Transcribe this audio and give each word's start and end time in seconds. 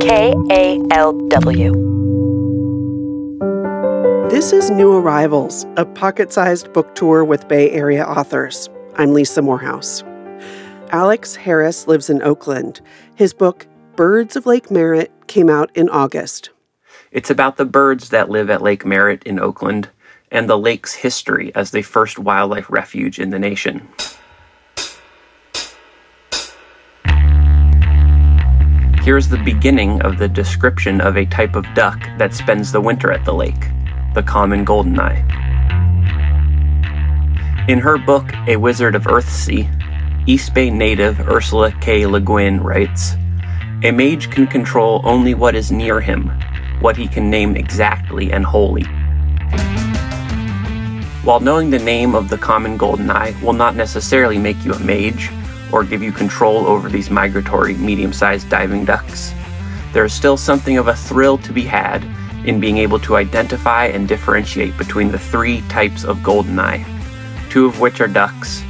KALW. 0.00 1.72
This 4.30 4.50
is 4.50 4.70
New 4.70 4.94
Arrivals, 4.94 5.66
a 5.76 5.84
pocket 5.84 6.32
sized 6.32 6.72
book 6.72 6.94
tour 6.94 7.22
with 7.22 7.46
Bay 7.48 7.70
Area 7.70 8.06
authors. 8.06 8.70
I'm 8.96 9.12
Lisa 9.12 9.42
Morehouse. 9.42 10.02
Alex 10.88 11.36
Harris 11.36 11.86
lives 11.86 12.08
in 12.08 12.22
Oakland. 12.22 12.80
His 13.14 13.34
book, 13.34 13.66
Birds 13.94 14.36
of 14.36 14.46
Lake 14.46 14.70
Merritt, 14.70 15.12
came 15.26 15.50
out 15.50 15.70
in 15.76 15.90
August. 15.90 16.48
It's 17.12 17.28
about 17.28 17.58
the 17.58 17.66
birds 17.66 18.08
that 18.08 18.30
live 18.30 18.48
at 18.48 18.62
Lake 18.62 18.86
Merritt 18.86 19.22
in 19.24 19.38
Oakland 19.38 19.90
and 20.30 20.48
the 20.48 20.56
lake's 20.56 20.94
history 20.94 21.54
as 21.54 21.72
the 21.72 21.82
first 21.82 22.18
wildlife 22.18 22.70
refuge 22.70 23.18
in 23.18 23.28
the 23.28 23.38
nation. 23.38 23.86
Here's 29.02 29.28
the 29.28 29.38
beginning 29.38 30.02
of 30.02 30.18
the 30.18 30.28
description 30.28 31.00
of 31.00 31.16
a 31.16 31.24
type 31.24 31.56
of 31.56 31.64
duck 31.74 31.98
that 32.18 32.34
spends 32.34 32.70
the 32.70 32.82
winter 32.82 33.10
at 33.10 33.24
the 33.24 33.32
lake 33.32 33.70
the 34.12 34.22
common 34.22 34.62
goldeneye. 34.66 35.24
In 37.66 37.78
her 37.78 37.96
book, 37.96 38.30
A 38.46 38.56
Wizard 38.56 38.94
of 38.94 39.04
Earthsea, 39.04 39.66
East 40.26 40.52
Bay 40.52 40.68
native 40.68 41.18
Ursula 41.28 41.72
K. 41.80 42.04
Le 42.04 42.20
Guin 42.20 42.60
writes 42.60 43.14
A 43.84 43.90
mage 43.90 44.30
can 44.30 44.46
control 44.46 45.00
only 45.04 45.32
what 45.32 45.54
is 45.54 45.72
near 45.72 46.00
him, 46.00 46.28
what 46.80 46.96
he 46.96 47.08
can 47.08 47.30
name 47.30 47.56
exactly 47.56 48.30
and 48.32 48.44
wholly. 48.44 48.84
While 51.24 51.40
knowing 51.40 51.70
the 51.70 51.78
name 51.78 52.14
of 52.14 52.28
the 52.28 52.38
common 52.38 52.76
goldeneye 52.76 53.40
will 53.40 53.54
not 53.54 53.76
necessarily 53.76 54.36
make 54.36 54.62
you 54.62 54.74
a 54.74 54.78
mage 54.80 55.30
or 55.72 55.84
give 55.84 56.02
you 56.02 56.12
control 56.12 56.66
over 56.66 56.88
these 56.88 57.10
migratory 57.10 57.74
medium 57.74 58.12
sized 58.12 58.48
diving 58.48 58.84
ducks, 58.84 59.32
there 59.92 60.04
is 60.04 60.12
still 60.12 60.36
something 60.36 60.78
of 60.78 60.88
a 60.88 60.96
thrill 60.96 61.38
to 61.38 61.52
be 61.52 61.64
had 61.64 62.04
in 62.46 62.60
being 62.60 62.78
able 62.78 62.98
to 63.00 63.16
identify 63.16 63.86
and 63.86 64.08
differentiate 64.08 64.76
between 64.78 65.10
the 65.10 65.18
three 65.18 65.60
types 65.62 66.04
of 66.04 66.18
goldeneye, 66.18 66.84
two 67.50 67.66
of 67.66 67.80
which 67.80 68.00
are 68.00 68.08
ducks, 68.08 68.62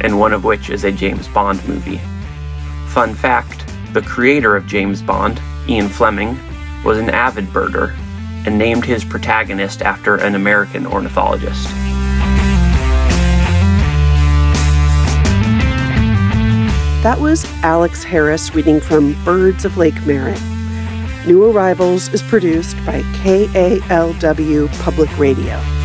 and 0.00 0.18
one 0.18 0.32
of 0.32 0.44
which 0.44 0.70
is 0.70 0.84
a 0.84 0.92
James 0.92 1.28
Bond 1.28 1.66
movie. 1.68 2.00
Fun 2.88 3.14
fact 3.14 3.64
the 3.92 4.02
creator 4.02 4.54
of 4.54 4.66
James 4.66 5.00
Bond, 5.00 5.40
Ian 5.66 5.88
Fleming, 5.88 6.38
was 6.84 6.98
an 6.98 7.10
avid 7.10 7.46
birder 7.46 7.96
and 8.46 8.58
named 8.58 8.84
his 8.84 9.04
protagonist 9.04 9.82
after 9.82 10.16
an 10.16 10.34
American 10.34 10.86
ornithologist. 10.86 11.68
That 17.08 17.20
was 17.20 17.46
Alex 17.62 18.04
Harris 18.04 18.54
reading 18.54 18.80
from 18.82 19.14
Birds 19.24 19.64
of 19.64 19.78
Lake 19.78 19.94
Merritt. 20.04 20.42
New 21.26 21.50
Arrivals 21.50 22.12
is 22.12 22.20
produced 22.20 22.76
by 22.84 23.00
KALW 23.22 24.68
Public 24.82 25.18
Radio. 25.18 25.77